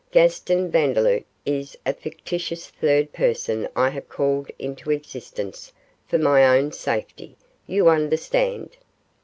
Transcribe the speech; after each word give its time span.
'Gaston 0.11 0.71
Vandeloup 0.71 1.25
is 1.45 1.77
a 1.85 1.93
fictitious 1.93 2.65
third 2.67 3.13
person 3.13 3.69
I 3.75 3.89
have 3.89 4.09
called 4.09 4.49
into 4.57 4.89
existence 4.89 5.71
for 6.07 6.17
my 6.17 6.57
own 6.57 6.71
safety 6.71 7.35
you 7.67 7.87
understand. 7.87 8.77